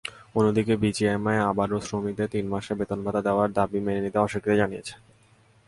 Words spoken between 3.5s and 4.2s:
দাবি মেনে নিতে